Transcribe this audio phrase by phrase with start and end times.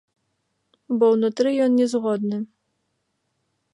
[1.03, 2.37] Бо ўнутры ён не згодны.